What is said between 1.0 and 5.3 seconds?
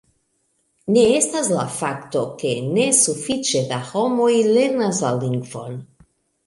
estas la fakto, ke ne sufiĉe da homoj lernas la